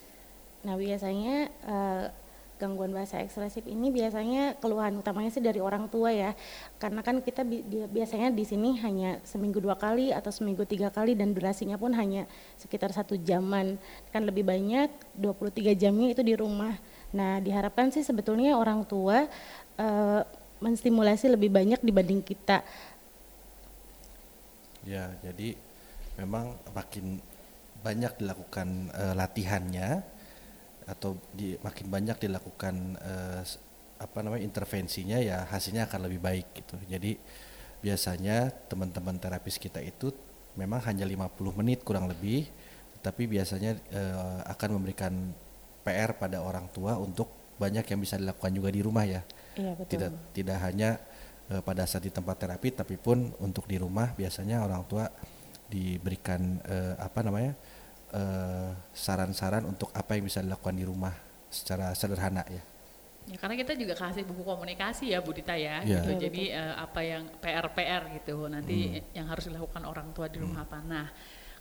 Nah 0.62 0.76
biasanya 0.78 1.36
eh, 1.66 2.06
gangguan 2.62 2.94
bahasa 2.94 3.18
ekspresif 3.18 3.66
ini 3.66 3.90
biasanya 3.90 4.62
keluhan 4.62 5.02
utamanya 5.02 5.34
sih 5.34 5.42
dari 5.42 5.58
orang 5.58 5.90
tua 5.90 6.14
ya, 6.14 6.38
karena 6.78 7.02
kan 7.02 7.18
kita 7.26 7.42
bi- 7.42 7.66
biasanya 7.90 8.30
di 8.30 8.46
sini 8.46 8.78
hanya 8.86 9.18
seminggu 9.26 9.58
dua 9.58 9.74
kali 9.74 10.14
atau 10.14 10.30
seminggu 10.30 10.62
tiga 10.70 10.94
kali 10.94 11.18
dan 11.18 11.34
durasinya 11.34 11.82
pun 11.82 11.98
hanya 11.98 12.30
sekitar 12.62 12.94
satu 12.94 13.18
jaman, 13.18 13.82
kan 14.14 14.22
lebih 14.22 14.46
banyak 14.46 14.94
23 15.18 15.74
jamnya 15.74 16.14
itu 16.14 16.22
di 16.22 16.38
rumah. 16.38 16.78
Nah 17.10 17.42
diharapkan 17.42 17.90
sih 17.90 18.06
sebetulnya 18.06 18.54
orang 18.54 18.86
tua 18.86 19.26
eh, 19.82 20.22
menstimulasi 20.62 21.34
lebih 21.34 21.50
banyak 21.50 21.82
dibanding 21.82 22.22
kita. 22.22 22.62
Ya, 24.86 25.10
jadi 25.26 25.58
memang 26.18 26.58
makin 26.74 27.22
banyak 27.82 28.22
dilakukan 28.22 28.94
uh, 28.94 29.14
latihannya 29.18 30.06
atau 30.86 31.18
di, 31.32 31.56
makin 31.62 31.88
banyak 31.88 32.18
dilakukan 32.18 32.98
uh, 33.00 33.42
apa 34.02 34.18
namanya 34.26 34.42
intervensinya 34.42 35.22
ya 35.22 35.46
hasilnya 35.46 35.86
akan 35.86 36.10
lebih 36.10 36.20
baik 36.22 36.48
gitu. 36.58 36.76
Jadi 36.90 37.22
biasanya 37.82 38.50
teman-teman 38.70 39.18
terapis 39.18 39.62
kita 39.62 39.82
itu 39.82 40.14
memang 40.58 40.82
hanya 40.86 41.06
50 41.06 41.60
menit 41.62 41.86
kurang 41.86 42.10
lebih 42.10 42.50
tapi 43.02 43.26
biasanya 43.26 43.78
uh, 43.94 44.46
akan 44.46 44.70
memberikan 44.78 45.14
PR 45.82 46.14
pada 46.14 46.46
orang 46.46 46.70
tua 46.70 46.98
untuk 47.02 47.58
banyak 47.58 47.86
yang 47.86 48.00
bisa 48.02 48.18
dilakukan 48.18 48.54
juga 48.54 48.70
di 48.70 48.82
rumah 48.82 49.06
ya. 49.06 49.22
Iya, 49.58 49.74
betul. 49.78 49.90
Tidak 49.98 50.12
tidak 50.38 50.58
hanya 50.62 50.90
uh, 51.50 51.62
pada 51.66 51.86
saat 51.90 52.06
di 52.06 52.14
tempat 52.14 52.38
terapi 52.38 52.74
tapi 52.74 52.98
pun 53.02 53.34
untuk 53.42 53.66
di 53.66 53.82
rumah 53.82 54.14
biasanya 54.14 54.66
orang 54.66 54.86
tua 54.86 55.10
diberikan 55.72 56.60
apa 57.00 57.24
namanya 57.24 57.56
saran-saran 58.92 59.64
uh, 59.64 59.72
untuk 59.72 59.90
apa 59.96 60.20
yang 60.20 60.28
bisa 60.28 60.44
dilakukan 60.44 60.76
di 60.76 60.86
rumah 60.86 61.14
secara 61.52 61.96
sederhana 61.96 62.44
ya. 62.48 62.64
Ya 63.30 63.38
karena 63.38 63.54
kita 63.54 63.78
juga 63.78 63.94
kasih 63.94 64.26
buku 64.26 64.42
komunikasi 64.42 65.14
ya 65.14 65.22
Bu 65.22 65.32
Dita 65.32 65.54
ya, 65.54 65.86
ya. 65.86 66.02
gitu. 66.02 66.18
Ya, 66.18 66.20
Jadi 66.28 66.44
uh, 66.52 66.76
apa 66.82 67.00
yang 67.06 67.24
PR-PR 67.38 68.02
gitu 68.18 68.50
nanti 68.50 68.98
hmm. 68.98 69.14
yang 69.14 69.28
harus 69.30 69.46
dilakukan 69.46 69.84
orang 69.86 70.10
tua 70.12 70.26
di 70.28 70.42
rumah 70.42 70.66
hmm. 70.66 70.68
apa. 70.68 70.78
Nah, 70.82 71.06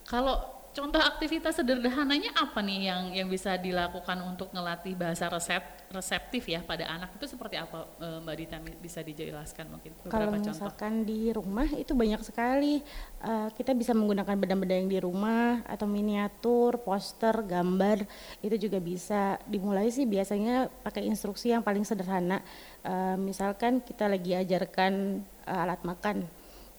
kalau 0.09 0.60
contoh 0.71 1.03
aktivitas 1.03 1.59
sederhananya 1.59 2.31
apa 2.39 2.62
nih 2.62 2.91
yang 2.91 3.03
yang 3.11 3.29
bisa 3.29 3.59
dilakukan 3.59 4.19
untuk 4.23 4.55
ngelatih 4.55 4.95
bahasa 4.95 5.27
resep 5.27 5.62
reseptif 5.91 6.47
ya 6.47 6.62
pada 6.62 6.87
anak? 6.87 7.15
Itu 7.19 7.27
seperti 7.27 7.59
apa 7.59 7.91
e, 7.99 8.07
Mbak 8.23 8.37
Dita 8.39 8.57
bisa 8.79 9.00
dijelaskan 9.03 9.67
mungkin 9.67 9.91
beberapa 9.99 10.15
Kalau 10.15 10.29
misalkan 10.31 11.03
contoh. 11.03 11.09
di 11.11 11.21
rumah 11.35 11.69
itu 11.75 11.93
banyak 11.93 12.23
sekali. 12.23 12.83
Uh, 13.21 13.53
kita 13.53 13.77
bisa 13.77 13.93
menggunakan 13.93 14.33
benda-benda 14.33 14.75
yang 14.81 14.89
di 14.89 14.99
rumah 15.03 15.61
atau 15.69 15.85
miniatur, 15.85 16.81
poster, 16.81 17.35
gambar 17.45 18.07
itu 18.41 18.57
juga 18.71 18.79
bisa. 18.79 19.37
Dimulai 19.50 19.91
sih 19.91 20.07
biasanya 20.07 20.71
pakai 20.87 21.05
instruksi 21.11 21.53
yang 21.53 21.61
paling 21.61 21.83
sederhana. 21.83 22.41
Uh, 22.81 23.19
misalkan 23.19 23.83
kita 23.83 24.07
lagi 24.07 24.39
ajarkan 24.39 25.21
uh, 25.45 25.62
alat 25.67 25.83
makan. 25.83 26.25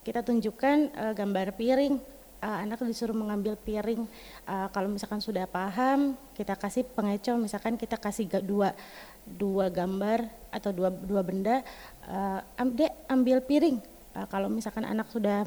Kita 0.01 0.25
tunjukkan 0.25 0.77
uh, 0.98 1.13
gambar 1.13 1.53
piring 1.60 2.20
uh, 2.41 2.57
anak 2.65 2.81
disuruh 2.83 3.15
mengambil 3.15 3.53
piring. 3.55 4.03
Uh, 4.50 4.67
kalau 4.74 4.89
misalkan 4.89 5.21
sudah 5.21 5.45
paham 5.45 6.17
kita 6.33 6.57
kasih 6.57 6.83
pengecoh. 6.83 7.38
Misalkan 7.38 7.77
kita 7.77 7.95
kasih 7.95 8.27
dua 8.41 8.74
dua 9.24 9.69
gambar 9.69 10.25
atau 10.50 10.74
dua 10.74 10.89
dua 10.89 11.21
benda 11.21 11.62
uh, 12.10 12.41
dek 12.74 12.91
ambil 13.07 13.39
piring. 13.45 13.77
Uh, 14.17 14.27
kalau 14.27 14.50
misalkan 14.50 14.83
anak 14.83 15.07
sudah 15.13 15.45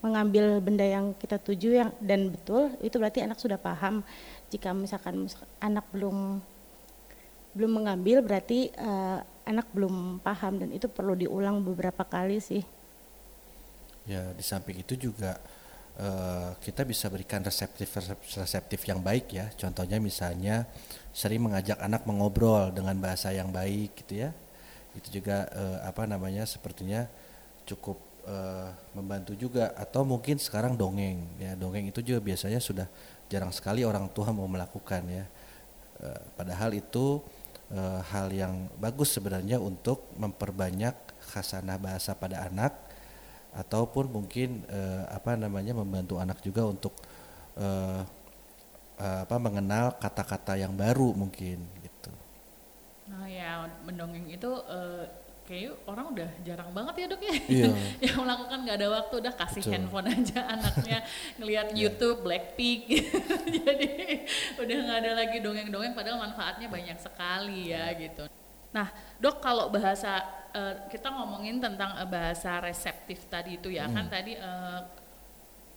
mengambil 0.00 0.64
benda 0.64 0.86
yang 0.86 1.12
kita 1.12 1.36
tuju 1.36 1.76
yang 1.76 1.90
dan 2.00 2.32
betul 2.32 2.72
itu 2.80 2.96
berarti 2.96 3.20
anak 3.20 3.36
sudah 3.36 3.60
paham. 3.60 4.00
Jika 4.48 4.72
misalkan, 4.72 5.28
misalkan 5.28 5.50
anak 5.60 5.84
belum 5.92 6.40
belum 7.50 7.82
mengambil 7.82 8.22
berarti 8.24 8.72
uh, 8.80 9.20
anak 9.44 9.68
belum 9.76 10.24
paham. 10.24 10.62
Dan 10.62 10.72
itu 10.72 10.88
perlu 10.88 11.12
diulang 11.12 11.60
beberapa 11.60 12.06
kali 12.06 12.40
sih. 12.40 12.64
Ya 14.08 14.32
di 14.32 14.40
samping 14.40 14.80
itu 14.80 14.96
juga 14.96 15.36
uh, 16.00 16.50
kita 16.58 16.82
bisa 16.88 17.12
berikan 17.12 17.44
reseptif 17.44 17.92
reseptif 18.34 18.80
yang 18.88 19.04
baik 19.04 19.36
ya. 19.36 19.46
Contohnya 19.54 20.00
misalnya 20.00 20.64
sering 21.12 21.44
mengajak 21.44 21.76
anak 21.78 22.08
mengobrol 22.08 22.72
dengan 22.72 22.96
bahasa 22.96 23.30
yang 23.30 23.52
baik 23.52 24.00
gitu 24.04 24.26
ya. 24.26 24.30
Itu 24.96 25.20
juga 25.20 25.46
uh, 25.52 25.78
apa 25.86 26.08
namanya 26.08 26.48
sepertinya 26.48 27.06
cukup 27.68 28.00
uh, 28.26 28.72
membantu 28.96 29.36
juga 29.36 29.76
atau 29.76 30.02
mungkin 30.02 30.40
sekarang 30.40 30.74
dongeng 30.74 31.20
ya. 31.38 31.52
Dongeng 31.54 31.92
itu 31.92 32.00
juga 32.00 32.18
biasanya 32.24 32.58
sudah 32.58 32.88
jarang 33.30 33.52
sekali 33.54 33.84
orang 33.84 34.08
tua 34.10 34.32
mau 34.32 34.48
melakukan 34.48 35.04
ya. 35.06 35.24
Uh, 36.00 36.20
padahal 36.34 36.72
itu 36.72 37.20
uh, 37.76 38.00
hal 38.10 38.32
yang 38.32 38.66
bagus 38.80 39.12
sebenarnya 39.14 39.60
untuk 39.60 40.08
memperbanyak 40.16 40.96
khasanah 41.30 41.76
bahasa 41.76 42.16
pada 42.16 42.48
anak 42.48 42.89
ataupun 43.50 44.10
mungkin 44.10 44.62
uh, 44.70 45.10
apa 45.10 45.34
namanya 45.34 45.74
membantu 45.74 46.22
anak 46.22 46.38
juga 46.40 46.66
untuk 46.66 46.94
uh, 47.58 48.02
uh, 49.00 49.20
apa 49.26 49.36
mengenal 49.40 49.96
kata-kata 49.98 50.54
yang 50.60 50.76
baru 50.76 51.10
mungkin 51.16 51.64
gitu. 51.82 52.12
Nah 53.10 53.26
ya 53.26 53.66
mendongeng 53.82 54.30
itu 54.30 54.46
uh, 54.46 55.02
kayak 55.50 55.82
orang 55.82 56.14
udah 56.14 56.30
jarang 56.46 56.70
banget 56.70 56.94
ya 56.94 57.06
dok 57.10 57.22
ya 57.26 57.34
iya. 57.50 57.68
yang 58.06 58.22
melakukan 58.22 58.58
nggak 58.62 58.76
ada 58.78 58.88
waktu 59.02 59.14
udah 59.18 59.34
kasih 59.34 59.62
Betul. 59.66 59.72
handphone 59.74 60.06
aja 60.06 60.38
anaknya 60.46 60.98
ngelihat 61.42 61.66
yeah. 61.74 61.78
YouTube 61.82 62.22
Blackpink 62.22 62.86
jadi 63.58 63.90
udah 64.62 64.76
nggak 64.86 64.98
ada 65.02 65.12
lagi 65.18 65.42
dongeng-dongeng 65.42 65.98
padahal 65.98 66.22
manfaatnya 66.22 66.70
banyak 66.70 66.98
sekali 67.02 67.74
ya 67.74 67.90
gitu. 67.98 68.30
Nah 68.70 68.94
dok 69.18 69.42
kalau 69.42 69.74
bahasa 69.74 70.22
uh, 70.54 70.74
kita 70.90 71.08
ngomongin 71.10 71.58
tentang 71.58 71.96
uh, 71.96 72.08
bahasa 72.08 72.60
reseptif 72.62 73.26
tadi 73.26 73.58
itu 73.58 73.72
ya 73.72 73.86
kan 73.86 73.90
hmm. 73.90 73.96
kan 73.96 74.06
tadi 74.10 74.32
uh, 74.36 74.80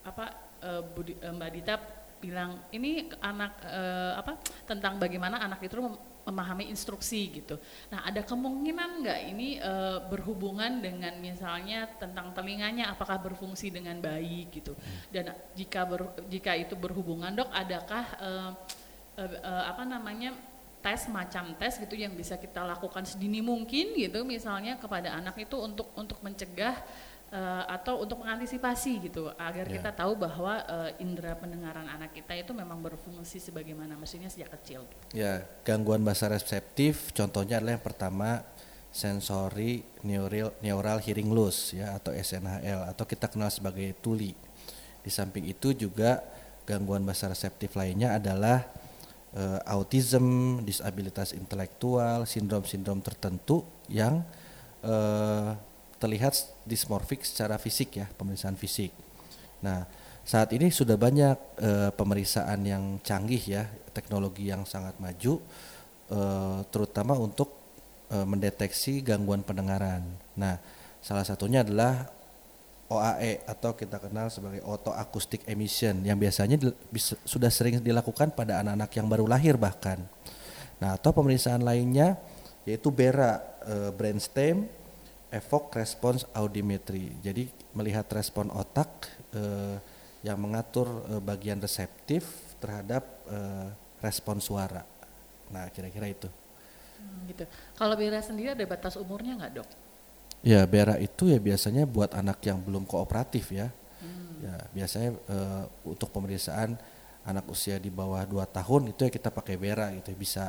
apa 0.04 0.26
uh, 0.64 0.82
Budi, 0.84 1.16
uh, 1.20 1.34
Mbak 1.34 1.52
Dita 1.56 1.76
bilang 2.24 2.72
ini 2.72 3.12
anak 3.20 3.60
uh, 3.68 4.16
apa 4.16 4.40
tentang 4.64 4.96
bagaimana 4.96 5.44
anak 5.44 5.60
itu 5.68 5.76
memahami 6.24 6.72
instruksi 6.72 7.44
gitu. 7.44 7.60
Nah 7.92 8.08
ada 8.08 8.24
kemungkinan 8.24 9.04
nggak 9.04 9.22
ini 9.28 9.60
uh, 9.60 10.08
berhubungan 10.08 10.80
dengan 10.80 11.20
misalnya 11.20 11.92
tentang 12.00 12.32
telinganya 12.32 12.96
apakah 12.96 13.20
berfungsi 13.20 13.76
dengan 13.76 14.00
baik 14.00 14.56
gitu. 14.56 14.72
Hmm. 14.72 15.12
Dan 15.12 15.36
jika 15.52 15.84
ber, 15.84 16.16
jika 16.32 16.56
itu 16.56 16.80
berhubungan 16.80 17.36
dok, 17.36 17.52
adakah 17.52 18.06
uh, 18.24 18.52
uh, 19.20 19.32
uh, 19.44 19.64
apa 19.76 19.84
namanya 19.84 20.32
tes 20.84 21.08
macam 21.08 21.56
tes 21.56 21.80
gitu 21.80 21.96
yang 21.96 22.12
bisa 22.12 22.36
kita 22.36 22.60
lakukan 22.68 23.08
sedini 23.08 23.40
mungkin 23.40 23.96
gitu 23.96 24.28
misalnya 24.28 24.76
kepada 24.76 25.16
anak 25.16 25.40
itu 25.40 25.56
untuk 25.56 25.88
untuk 25.96 26.20
mencegah 26.20 26.76
uh, 27.34 27.64
atau 27.72 28.04
untuk 28.04 28.22
mengantisipasi 28.22 29.10
gitu 29.10 29.32
agar 29.40 29.66
yeah. 29.66 29.80
kita 29.80 29.96
tahu 29.96 30.20
bahwa 30.20 30.60
uh, 30.68 30.92
indera 31.00 31.34
pendengaran 31.40 31.88
anak 31.88 32.14
kita 32.14 32.36
itu 32.38 32.52
memang 32.52 32.84
berfungsi 32.84 33.40
sebagaimana 33.40 33.98
mestinya 33.98 34.28
sejak 34.28 34.54
kecil. 34.60 34.84
Ya, 35.16 35.18
yeah. 35.18 35.38
gangguan 35.66 36.06
bahasa 36.06 36.30
reseptif 36.30 37.16
contohnya 37.16 37.58
adalah 37.64 37.80
yang 37.80 37.86
pertama 37.86 38.46
sensory 38.94 39.82
neural 40.06 40.54
neural 40.62 41.02
hearing 41.02 41.34
loss 41.34 41.74
ya 41.74 41.98
atau 41.98 42.14
SNHL 42.14 42.94
atau 42.94 43.08
kita 43.10 43.26
kenal 43.32 43.50
sebagai 43.50 43.90
tuli. 43.98 44.38
Di 45.00 45.10
samping 45.10 45.50
itu 45.50 45.74
juga 45.74 46.22
gangguan 46.64 47.04
bahasa 47.04 47.28
reseptif 47.28 47.74
lainnya 47.76 48.16
adalah 48.16 48.83
uh, 49.38 49.60
autism, 49.66 50.60
disabilitas 50.66 51.34
intelektual, 51.34 52.26
sindrom-sindrom 52.26 53.02
tertentu 53.02 53.66
yang 53.90 54.22
uh, 54.86 55.58
terlihat 55.98 56.36
dismorfik 56.68 57.24
secara 57.24 57.56
fisik 57.56 58.00
ya, 58.04 58.08
pemeriksaan 58.14 58.60
fisik. 58.60 58.92
Nah, 59.64 59.88
saat 60.24 60.52
ini 60.56 60.72
sudah 60.72 60.96
banyak 60.96 61.38
uh, 61.60 61.92
pemeriksaan 61.96 62.64
yang 62.64 63.00
canggih 63.04 63.44
ya, 63.44 63.64
teknologi 63.92 64.48
yang 64.48 64.68
sangat 64.68 64.96
maju, 65.00 65.40
uh, 66.12 66.60
terutama 66.72 67.16
untuk 67.16 67.52
uh, 68.12 68.28
mendeteksi 68.28 69.04
gangguan 69.04 69.44
pendengaran. 69.44 70.04
Nah, 70.36 70.60
salah 71.04 71.24
satunya 71.28 71.64
adalah 71.64 72.08
OAE 72.94 73.46
atau 73.50 73.74
kita 73.74 73.98
kenal 73.98 74.30
sebagai 74.30 74.62
auto 74.64 74.94
acoustic 74.94 75.42
emission 75.50 76.06
yang 76.06 76.16
biasanya 76.16 76.56
di, 76.56 76.70
bisa, 76.94 77.18
sudah 77.26 77.50
sering 77.50 77.82
dilakukan 77.82 78.32
pada 78.32 78.62
anak-anak 78.62 78.92
yang 78.94 79.08
baru 79.10 79.26
lahir 79.26 79.58
bahkan. 79.58 80.02
Nah, 80.78 80.96
atau 80.98 81.16
pemeriksaan 81.16 81.66
lainnya 81.66 82.20
yaitu 82.64 82.94
BERA 82.94 83.44
e, 83.64 83.76
brainstem 83.92 84.68
evoke 85.34 85.76
response 85.76 86.24
audiometry. 86.32 87.12
Jadi 87.20 87.50
melihat 87.76 88.08
respon 88.14 88.54
otak 88.54 89.10
e, 89.34 89.42
yang 90.24 90.40
mengatur 90.40 90.88
e, 91.10 91.14
bagian 91.20 91.60
reseptif 91.60 92.56
terhadap 92.62 93.04
e, 93.28 93.38
respon 94.00 94.40
suara. 94.40 94.86
Nah, 95.52 95.68
kira-kira 95.74 96.08
itu. 96.08 96.30
Hmm, 97.00 97.28
gitu. 97.28 97.44
Kalau 97.76 97.96
BERA 98.00 98.24
sendiri 98.24 98.56
ada 98.56 98.64
batas 98.64 98.96
umurnya 98.96 99.36
nggak 99.36 99.54
dok? 99.60 99.70
Ya 100.44 100.68
BERA 100.68 101.00
itu 101.00 101.32
ya 101.32 101.40
biasanya 101.40 101.88
buat 101.88 102.12
anak 102.12 102.44
yang 102.44 102.60
belum 102.60 102.84
kooperatif 102.84 103.56
ya. 103.56 103.72
Hmm. 104.04 104.44
Ya 104.44 104.56
biasanya 104.76 105.16
uh, 105.32 105.64
untuk 105.88 106.12
pemeriksaan 106.12 106.76
anak 107.24 107.48
usia 107.48 107.80
di 107.80 107.88
bawah 107.88 108.28
2 108.28 108.44
tahun 108.52 108.92
itu 108.92 109.08
ya 109.08 109.12
kita 109.12 109.32
pakai 109.32 109.56
BERA 109.56 109.96
gitu 109.96 110.12
ya, 110.12 110.18
bisa. 110.20 110.46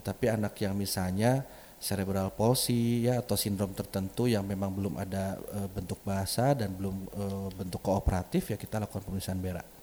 Tetapi 0.00 0.40
anak 0.40 0.56
yang 0.56 0.72
misalnya 0.72 1.44
cerebral 1.76 2.32
palsy 2.32 3.04
ya 3.04 3.20
atau 3.20 3.36
sindrom 3.36 3.76
tertentu 3.76 4.24
yang 4.24 4.40
memang 4.40 4.72
belum 4.72 4.96
ada 4.96 5.36
uh, 5.52 5.68
bentuk 5.68 6.00
bahasa 6.00 6.56
dan 6.56 6.72
belum 6.72 6.96
uh, 7.12 7.48
bentuk 7.52 7.84
kooperatif 7.84 8.48
ya 8.48 8.56
kita 8.56 8.80
lakukan 8.80 9.04
pemeriksaan 9.04 9.36
BERA 9.36 9.75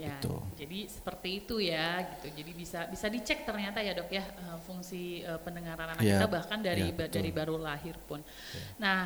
ya. 0.00 0.16
Gitu. 0.16 0.36
Jadi 0.64 0.78
seperti 0.88 1.28
itu 1.44 1.56
ya 1.60 2.00
gitu. 2.16 2.26
Jadi 2.32 2.50
bisa 2.56 2.80
bisa 2.88 3.06
dicek 3.12 3.44
ternyata 3.44 3.84
ya 3.84 3.92
dok 3.92 4.08
ya 4.08 4.24
uh, 4.24 4.58
fungsi 4.64 5.20
uh, 5.22 5.36
pendengaran 5.44 5.92
anak 5.96 6.04
yeah. 6.04 6.16
kita 6.16 6.26
bahkan 6.32 6.58
dari 6.64 6.88
ba 6.96 7.04
dari 7.06 7.30
baru 7.30 7.60
lahir 7.60 7.96
pun. 8.08 8.24
Yeah. 8.24 8.68
Nah 8.80 9.00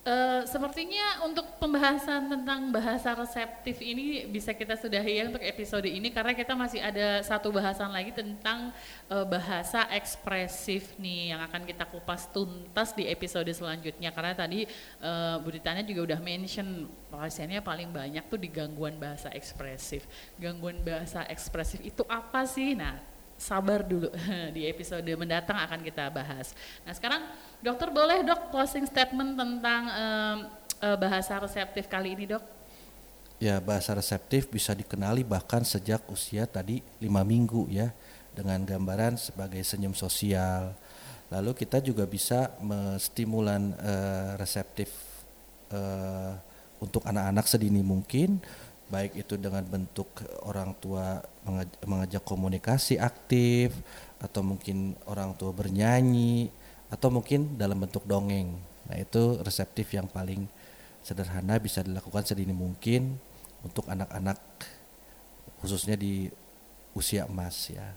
Uh, 0.00 0.48
sepertinya 0.48 1.28
untuk 1.28 1.44
pembahasan 1.60 2.32
tentang 2.32 2.72
bahasa 2.72 3.12
reseptif 3.12 3.84
ini 3.84 4.24
bisa 4.32 4.56
kita 4.56 4.72
sudahi 4.72 5.20
ya 5.20 5.28
untuk 5.28 5.44
episode 5.44 5.84
ini 5.84 6.08
karena 6.08 6.32
kita 6.32 6.56
masih 6.56 6.80
ada 6.80 7.20
satu 7.20 7.52
bahasan 7.52 7.92
lagi 7.92 8.08
tentang 8.08 8.72
uh, 9.12 9.28
bahasa 9.28 9.84
ekspresif 9.92 10.96
nih 10.96 11.36
yang 11.36 11.44
akan 11.44 11.68
kita 11.68 11.84
kupas 11.84 12.32
tuntas 12.32 12.96
di 12.96 13.12
episode 13.12 13.52
selanjutnya 13.52 14.08
karena 14.08 14.32
tadi 14.32 14.64
uh, 15.04 15.36
Bu 15.36 15.52
Ditanya 15.52 15.84
juga 15.84 16.16
udah 16.16 16.20
mention 16.24 16.88
pasiennya 17.12 17.60
paling 17.60 17.92
banyak 17.92 18.24
tuh 18.24 18.40
di 18.40 18.48
gangguan 18.48 18.96
bahasa 18.96 19.28
ekspresif. 19.36 20.08
Gangguan 20.40 20.80
bahasa 20.80 21.28
ekspresif 21.28 21.76
itu 21.84 22.08
apa 22.08 22.48
sih? 22.48 22.72
Nah, 22.72 23.09
sabar 23.40 23.80
dulu 23.80 24.12
di 24.56 24.68
episode 24.68 25.08
mendatang 25.16 25.56
akan 25.56 25.80
kita 25.80 26.12
bahas. 26.12 26.52
Nah, 26.84 26.92
sekarang 26.92 27.24
Dokter 27.64 27.88
boleh 27.88 28.20
dok 28.20 28.52
closing 28.52 28.84
statement 28.84 29.36
tentang 29.36 29.82
um, 29.88 30.38
bahasa 31.00 31.40
reseptif 31.40 31.88
kali 31.88 32.12
ini 32.12 32.36
dok? 32.36 32.44
Ya 33.40 33.56
bahasa 33.56 33.96
reseptif 33.96 34.52
bisa 34.52 34.76
dikenali 34.76 35.24
bahkan 35.24 35.64
sejak 35.64 36.04
usia 36.12 36.44
tadi 36.44 36.84
lima 37.00 37.24
minggu 37.24 37.72
ya 37.72 37.88
dengan 38.36 38.60
gambaran 38.64 39.16
sebagai 39.16 39.64
senyum 39.64 39.96
sosial. 39.96 40.76
Lalu 41.32 41.56
kita 41.56 41.80
juga 41.80 42.04
bisa 42.04 42.52
mestimulan 42.60 43.72
uh, 43.80 44.36
reseptif 44.36 44.92
uh, 45.72 46.36
untuk 46.80 47.04
anak-anak 47.04 47.44
sedini 47.44 47.84
mungkin 47.84 48.40
baik 48.90 49.14
itu 49.14 49.38
dengan 49.38 49.62
bentuk 49.62 50.10
orang 50.42 50.74
tua 50.82 51.22
mengajak 51.86 52.26
komunikasi 52.26 52.98
aktif 52.98 53.72
atau 54.18 54.42
mungkin 54.42 54.98
orang 55.06 55.32
tua 55.38 55.54
bernyanyi 55.54 56.50
atau 56.90 57.08
mungkin 57.08 57.54
dalam 57.54 57.78
bentuk 57.78 58.02
dongeng. 58.04 58.58
Nah, 58.90 58.96
itu 58.98 59.38
reseptif 59.46 59.94
yang 59.94 60.10
paling 60.10 60.50
sederhana 61.00 61.56
bisa 61.62 61.86
dilakukan 61.86 62.26
sedini 62.26 62.52
mungkin 62.52 63.16
untuk 63.62 63.86
anak-anak 63.86 64.42
khususnya 65.62 65.94
di 65.94 66.26
usia 66.92 67.30
emas 67.30 67.70
ya. 67.70 67.94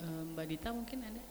Mbak 0.00 0.46
Dita 0.46 0.70
mungkin 0.72 1.04
ada? 1.04 1.22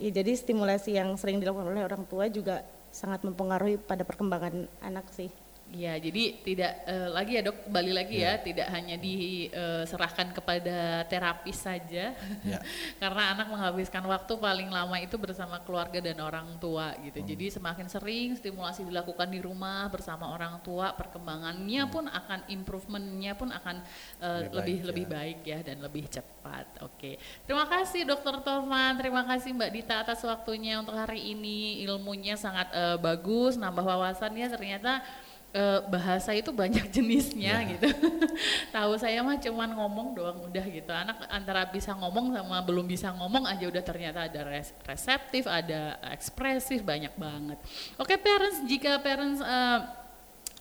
Ya, 0.00 0.10
jadi 0.10 0.34
stimulasi 0.34 0.96
yang 0.96 1.14
sering 1.20 1.38
dilakukan 1.38 1.68
oleh 1.68 1.84
orang 1.84 2.02
tua 2.08 2.26
juga 2.26 2.64
sangat 2.90 3.22
mempengaruhi 3.22 3.78
pada 3.78 4.02
perkembangan 4.02 4.66
anak 4.82 5.06
sih. 5.14 5.30
Ya, 5.72 5.96
jadi 5.96 6.36
tidak 6.44 6.84
uh, 6.84 7.08
lagi 7.16 7.40
ya 7.40 7.42
dok, 7.48 7.64
kembali 7.64 7.92
lagi 7.96 8.20
ya, 8.20 8.36
ya 8.36 8.44
tidak 8.44 8.68
hanya 8.76 8.96
diserahkan 9.00 10.28
uh, 10.28 10.34
kepada 10.36 11.08
terapis 11.08 11.64
saja, 11.64 12.12
ya. 12.44 12.60
karena 13.00 13.32
anak 13.32 13.48
menghabiskan 13.48 14.04
waktu 14.04 14.36
paling 14.36 14.68
lama 14.68 15.00
itu 15.00 15.16
bersama 15.16 15.64
keluarga 15.64 16.04
dan 16.04 16.20
orang 16.20 16.60
tua 16.60 16.92
gitu. 17.00 17.24
Hmm. 17.24 17.28
Jadi 17.32 17.46
semakin 17.56 17.88
sering 17.88 18.36
stimulasi 18.36 18.84
dilakukan 18.84 19.32
di 19.32 19.40
rumah 19.40 19.88
bersama 19.88 20.28
orang 20.28 20.60
tua, 20.60 20.92
perkembangannya 20.92 21.88
hmm. 21.88 21.92
pun 21.92 22.04
akan 22.04 22.40
improvementnya 22.52 23.32
pun 23.32 23.48
akan 23.48 23.80
uh, 24.20 24.52
lebih 24.52 24.52
lebih, 24.52 24.76
baik, 24.76 24.84
lebih 24.84 25.04
ya. 25.08 25.12
baik 25.16 25.38
ya 25.40 25.58
dan 25.64 25.76
lebih 25.80 26.04
cepat. 26.12 26.66
Oke, 26.84 27.16
terima 27.48 27.64
kasih 27.64 28.04
Dokter 28.04 28.44
Tovan, 28.44 29.00
terima 29.00 29.24
kasih 29.24 29.56
Mbak 29.56 29.70
Dita 29.72 30.04
atas 30.04 30.20
waktunya 30.20 30.76
untuk 30.76 30.92
hari 31.00 31.32
ini, 31.32 31.80
ilmunya 31.88 32.36
sangat 32.36 32.68
uh, 32.76 33.00
bagus, 33.00 33.56
nambah 33.56 33.80
wawasannya 33.80 34.52
ternyata 34.52 35.00
uh, 35.52 35.80
bahasa 35.88 36.32
itu 36.32 36.50
banyak 36.50 36.88
jenisnya 36.94 37.62
yeah. 37.62 37.70
gitu. 37.76 37.88
Tahu 38.74 38.92
saya 38.98 39.20
mah 39.20 39.38
cuman 39.38 39.70
ngomong 39.76 40.08
doang 40.16 40.38
udah 40.48 40.64
gitu. 40.66 40.92
Anak 40.92 41.24
antara 41.28 41.68
bisa 41.68 41.92
ngomong 41.96 42.32
sama 42.34 42.58
belum 42.64 42.86
bisa 42.88 43.12
ngomong 43.14 43.48
aja 43.48 43.64
udah 43.68 43.84
ternyata 43.84 44.28
ada 44.28 44.40
res 44.44 44.72
reseptif, 44.84 45.44
ada 45.46 46.00
ekspresif 46.10 46.82
banyak 46.82 47.12
banget. 47.16 47.58
Oke 48.00 48.16
okay, 48.16 48.18
parents, 48.18 48.58
jika 48.66 48.98
parents 49.00 49.40
uh, 49.40 50.01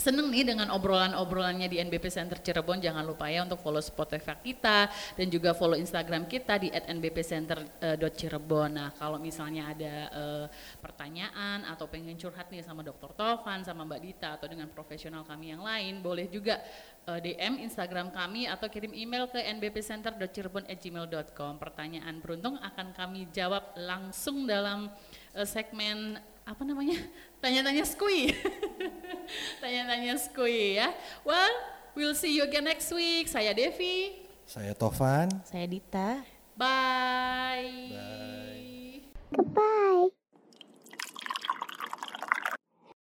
seneng 0.01 0.33
nih 0.33 0.49
dengan 0.49 0.73
obrolan-obrolannya 0.73 1.69
di 1.69 1.77
NBP 1.77 2.09
Center 2.09 2.41
Cirebon. 2.41 2.81
Jangan 2.81 3.05
lupa 3.05 3.29
ya 3.29 3.45
untuk 3.45 3.61
follow 3.61 3.77
Spotify 3.77 4.33
kita 4.41 4.89
dan 4.89 5.29
juga 5.29 5.53
follow 5.53 5.77
Instagram 5.77 6.25
kita 6.25 6.57
di 6.57 6.73
@nbpcenter.cirebon. 6.73 8.69
Nah, 8.73 8.89
kalau 8.97 9.21
misalnya 9.21 9.69
ada 9.69 10.09
uh, 10.09 10.49
pertanyaan 10.81 11.69
atau 11.69 11.85
pengen 11.85 12.17
curhat 12.17 12.49
nih 12.49 12.65
sama 12.65 12.81
Dr. 12.81 13.13
Tovan, 13.13 13.61
sama 13.61 13.85
Mbak 13.85 14.01
Dita 14.01 14.41
atau 14.41 14.49
dengan 14.49 14.65
profesional 14.73 15.21
kami 15.21 15.53
yang 15.53 15.61
lain, 15.61 16.01
boleh 16.01 16.25
juga 16.25 16.57
uh, 17.05 17.21
eh, 17.21 17.37
DM 17.37 17.61
Instagram 17.61 18.09
kami 18.09 18.49
atau 18.49 18.65
kirim 18.65 18.97
email 18.97 19.29
ke 19.29 19.37
nbpcenter.cirebon@gmail.com. 19.37 21.61
Pertanyaan 21.61 22.17
beruntung 22.17 22.57
akan 22.57 22.97
kami 22.97 23.29
jawab 23.29 23.77
langsung 23.77 24.49
dalam 24.49 24.89
uh, 25.37 25.45
segmen 25.45 26.17
apa 26.41 26.65
namanya 26.65 26.97
tanya-tanya 27.41 27.83
skui. 27.83 28.31
Tanya-tanya 29.63 30.15
skui 30.21 30.77
ya. 30.77 30.93
Well 31.25 31.51
we'll 31.97 32.15
see 32.15 32.37
you 32.37 32.45
again 32.45 32.63
next 32.63 32.93
week. 32.93 33.27
Saya 33.27 33.51
Devi. 33.51 34.21
Saya 34.47 34.77
Tovan. 34.77 35.27
Saya 35.43 35.65
Dita. 35.65 36.21
Bye. 36.55 37.91
Bye. 37.91 39.01
Goodbye 39.31 40.20